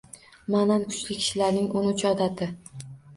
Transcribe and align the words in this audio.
Ma'nan 0.53 0.85
kuchli 0.93 1.17
kishilarning 1.19 1.67
o'n 1.81 1.91
uch 1.91 2.07
odati 2.13 2.49